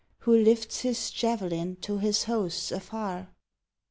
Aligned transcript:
Who 0.21 0.35
lifts 0.35 0.79
his 0.79 1.11
javelin 1.11 1.75
to 1.81 1.99
his 1.99 2.23
hosts 2.23 2.71
afar*? 2.71 3.29